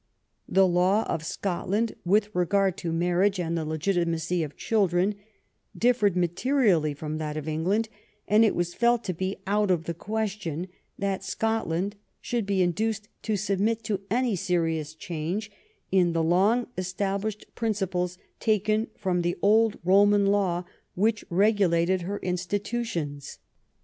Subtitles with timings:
[0.49, 5.13] The law of Scotland, with re gard to marriage and the legitimacy of children,
[5.77, 7.87] dif fered materially from that of England,
[8.27, 13.09] and it was felt to be out of the question that Scotland could be induced
[13.21, 15.51] to submit to any serious change
[15.91, 20.63] in the long^stablished principles taken from the old Boman law
[20.95, 23.37] which regu lated her institutions.